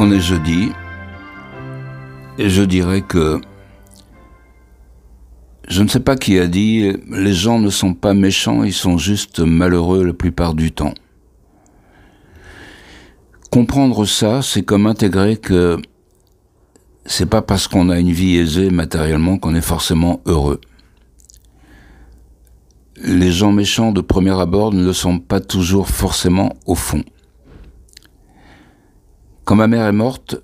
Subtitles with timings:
[0.00, 0.70] On est jeudi,
[2.38, 3.40] et je dirais que
[5.66, 8.96] je ne sais pas qui a dit, les gens ne sont pas méchants, ils sont
[8.96, 10.94] juste malheureux la plupart du temps.
[13.50, 15.78] Comprendre ça, c'est comme intégrer que
[17.04, 20.60] c'est pas parce qu'on a une vie aisée matériellement qu'on est forcément heureux.
[23.02, 27.02] Les gens méchants de premier abord ne le sont pas toujours forcément au fond.
[29.48, 30.36] Quand ma mère est morte,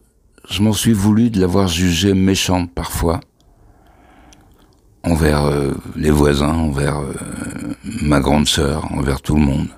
[0.48, 3.20] je m'en suis voulu de l'avoir jugée méchante parfois,
[5.02, 7.12] envers euh, les voisins, envers euh,
[8.00, 9.68] ma grande sœur, envers tout le monde.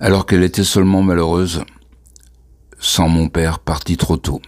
[0.00, 1.62] Alors qu'elle était seulement malheureuse,
[2.80, 4.42] sans mon père parti trop tôt.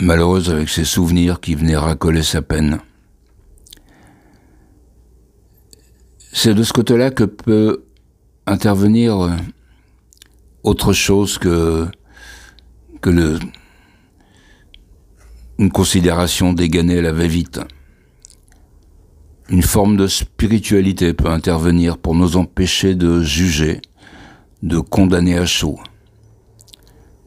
[0.00, 2.80] Malheureuse avec ses souvenirs qui venaient racoler sa peine.
[6.32, 7.84] C'est de ce côté-là que peut
[8.48, 9.36] intervenir euh,
[10.62, 11.86] autre chose que,
[13.00, 13.38] que le,
[15.58, 17.60] une considération dégainée à la va-vite.
[19.48, 23.80] Une forme de spiritualité peut intervenir pour nous empêcher de juger,
[24.62, 25.78] de condamner à chaud,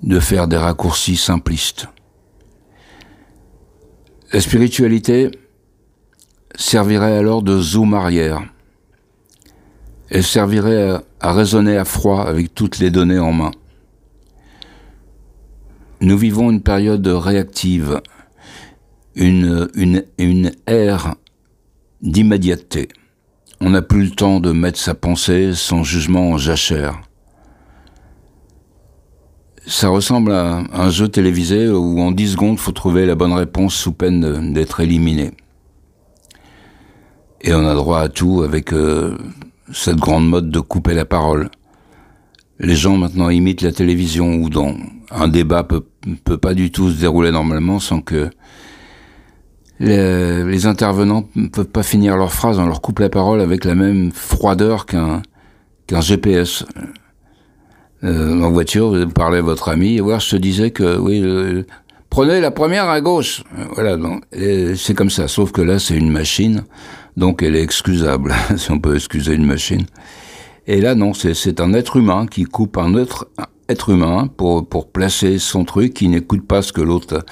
[0.04, 1.88] de faire des raccourcis simplistes.
[4.32, 5.32] La spiritualité
[6.56, 8.42] servirait alors de zoom arrière.
[10.12, 13.52] Elle servirait à raisonner à froid avec toutes les données en main.
[16.02, 18.02] Nous vivons une période réactive,
[19.16, 21.16] une, une, une ère
[22.02, 22.90] d'immédiateté.
[23.62, 27.00] On n'a plus le temps de mettre sa pensée, son jugement en jachère.
[29.66, 33.76] Ça ressemble à un jeu télévisé où en 10 secondes, faut trouver la bonne réponse
[33.76, 35.32] sous peine d'être éliminé.
[37.40, 39.18] Et on a droit à tout avec euh,
[39.74, 41.50] cette grande mode de couper la parole.
[42.60, 44.50] Les gens maintenant imitent la télévision où
[45.12, 45.86] un débat peut,
[46.24, 48.30] peut pas du tout se dérouler normalement sans que
[49.80, 53.74] les, intervenants ne peuvent pas finir leur phrase, on leur coupe la parole avec la
[53.74, 55.22] même froideur qu'un
[55.90, 56.66] GPS.
[58.04, 61.24] Euh, en voiture, vous parlez à votre ami, et voir, je te disais que oui,
[62.12, 63.44] prenez la première à gauche.
[63.74, 63.98] Voilà,
[64.76, 65.28] c'est comme ça.
[65.28, 66.64] Sauf que là, c'est une machine
[67.18, 69.86] donc elle est excusable, si on peut excuser une machine.
[70.68, 73.30] Et là, non, c'est un être humain qui coupe un autre
[73.68, 77.26] être humain pour, pour placer son truc, qui n'écoute pas ce que l'autre,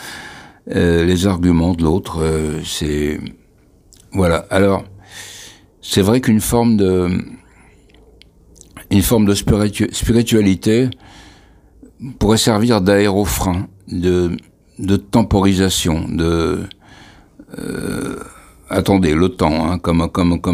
[0.73, 2.19] euh, les arguments de l'autre.
[2.22, 3.19] Euh, c'est
[4.13, 4.45] voilà.
[4.50, 4.84] Alors,
[5.81, 7.09] c'est vrai qu'une forme de
[8.89, 10.89] une forme de spiritualité
[12.18, 14.35] pourrait servir d'aérofrein, de,
[14.79, 16.59] de temporisation, de
[17.57, 18.16] euh,
[18.69, 20.01] attendez le temps, hein, comme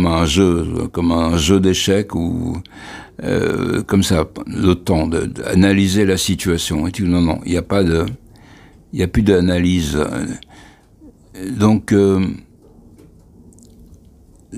[0.07, 2.57] un jeu, comme un jeu d'échecs ou
[3.23, 6.87] euh, comme ça, le temps d'analyser la situation.
[6.87, 8.05] Et tu non non, il n'y a pas de,
[8.93, 10.03] il a plus d'analyse.
[11.57, 12.25] Donc euh,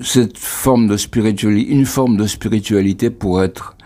[0.00, 3.76] cette forme de spiritualité, une forme de spiritualité pour être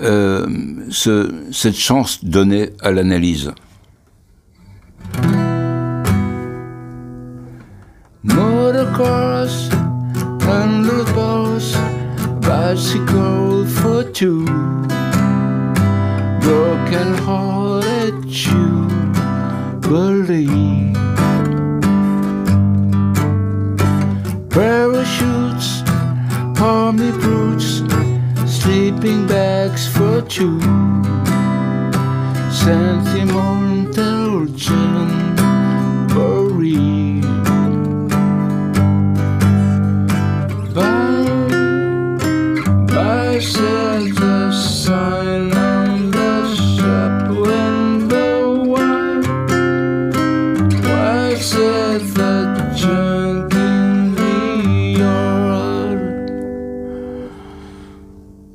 [0.00, 3.52] ce, cette chance donnée à l'analyse.
[8.28, 9.54] Motocross,
[10.42, 11.76] handlebars,
[12.40, 14.44] bicycle for two,
[16.40, 18.88] broken hearted you
[19.80, 20.96] believe.
[24.50, 25.82] Parachutes,
[26.60, 27.82] army brutes,
[28.46, 30.60] sleeping bags for two,
[32.50, 34.87] sentimental gin,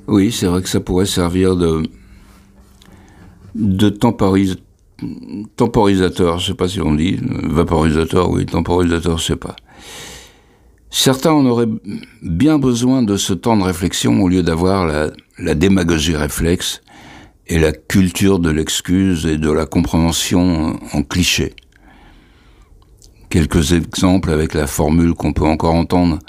[0.08, 1.82] Oui, c'est vrai que ça pourrait servir de,
[3.56, 9.56] de temporisateur, je sais pas si on dit, vaporisateur, oui, temporisateur, je sais pas.
[10.92, 11.70] Certains en auraient
[12.22, 16.84] bien besoin de ce temps de réflexion au lieu d'avoir la, démagogie réflexe
[17.48, 21.56] et la culture de l'excuse et de la compréhension en cliché.
[23.34, 26.20] Quelques exemples avec la formule qu'on peut encore entendre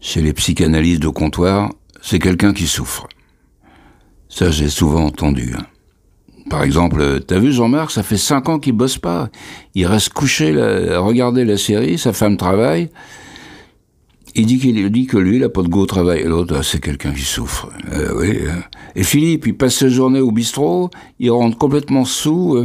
[0.00, 3.08] chez les psychanalystes de comptoir, c'est quelqu'un qui souffre.
[4.28, 5.56] Ça, j'ai souvent entendu.
[5.58, 5.64] Hein.
[6.48, 9.30] Par exemple, t'as vu Jean-Marc, ça fait cinq ans qu'il bosse pas.
[9.74, 12.88] Il reste couché à regarder la série, sa femme travaille,
[14.36, 16.22] il dit qu'il dit que lui, il n'a pas de go au travail.
[16.22, 17.68] L'autre, ah, c'est quelqu'un qui souffre.
[17.92, 18.60] Euh, euh.
[18.94, 22.64] Et Philippe, il passe sa journée au bistrot, il rentre complètement sous, euh,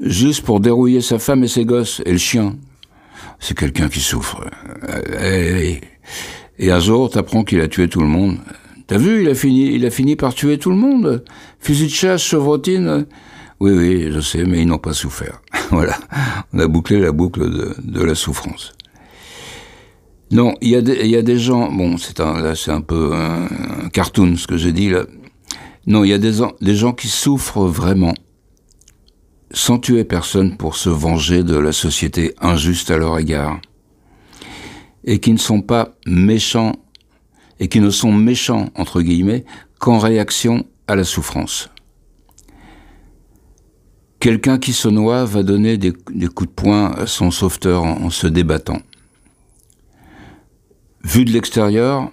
[0.00, 2.00] juste pour dérouiller sa femme et ses gosses.
[2.06, 2.54] Et le chien,
[3.40, 4.44] c'est quelqu'un qui souffre.
[4.88, 5.80] Euh, et,
[6.58, 8.38] et un jour, t'apprends qu'il a tué tout le monde.
[8.86, 11.24] T'as vu, il a fini, il a fini par tuer tout le monde.
[11.60, 13.06] Fusil de chasse, chevrotine.
[13.60, 15.42] Oui, oui, je sais, mais ils n'ont pas souffert.
[15.70, 15.96] voilà.
[16.52, 18.72] On a bouclé la boucle de, de la souffrance.
[20.30, 21.70] Non, il y, a des- y a des gens.
[21.72, 23.44] Bon, c'est un, là, c'est un peu un,
[23.84, 25.04] un cartoon ce que j'ai dit là.
[25.86, 28.12] Non, il y a des, des gens qui souffrent vraiment,
[29.52, 33.60] sans tuer personne pour se venger de la société injuste à leur égard,
[35.04, 36.72] et qui ne sont pas méchants,
[37.60, 39.44] et qui ne sont méchants entre guillemets
[39.78, 41.70] qu'en réaction à la souffrance.
[44.20, 48.10] Quelqu'un qui se noie va donner des, coups de poing à son sauveteur en- en
[48.10, 48.80] se débattant.
[51.04, 52.10] Vu de l'extérieur,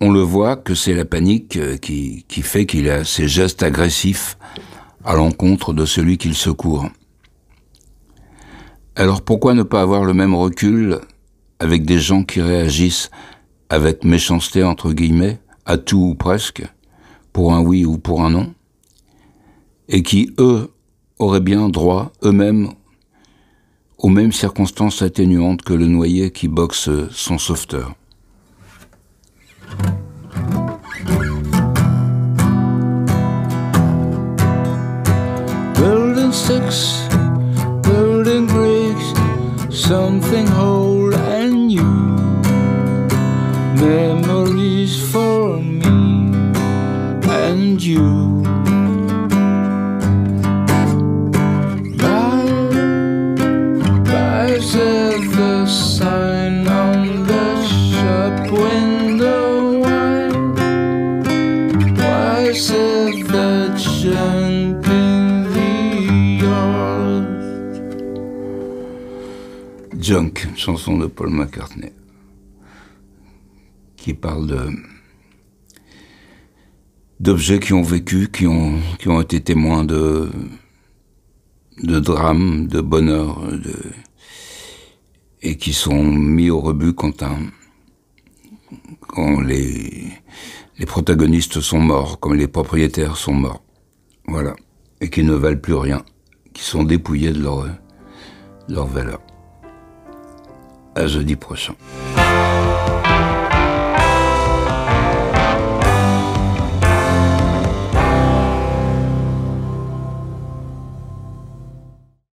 [0.00, 3.62] on le voit que c'est la panique euh, qui, qui fait qu'il a ces gestes
[3.62, 4.38] agressifs
[5.06, 6.88] à l'encontre de celui qu'il secourt.
[8.96, 10.98] Alors pourquoi ne pas avoir le même recul
[11.60, 13.10] avec des gens qui réagissent
[13.70, 16.64] avec méchanceté entre guillemets à tout ou presque,
[17.32, 18.54] pour un oui ou pour un non,
[19.88, 20.72] et qui, eux,
[21.18, 22.70] auraient bien droit eux-mêmes
[23.98, 27.94] aux mêmes circonstances atténuantes que le noyé qui boxe son sauveteur?
[39.86, 41.82] Something whole and new.
[43.78, 46.32] Memories for me
[47.22, 48.75] and you.
[69.98, 71.92] Junk, chanson de Paul McCartney,
[73.96, 74.68] qui parle de
[77.18, 80.30] d'objets qui ont vécu, qui ont qui ont été témoins de
[81.82, 83.74] de drames, de bonheur, de
[85.42, 87.38] et qui sont mis au rebut quand un
[89.00, 90.12] quand les
[90.78, 93.62] les protagonistes sont morts, comme les propriétaires sont morts,
[94.28, 94.54] voilà,
[95.00, 96.04] et qui ne valent plus rien,
[96.52, 97.66] qui sont dépouillés de leur
[98.68, 99.20] leur valeur.
[100.96, 101.74] À jeudi prochain.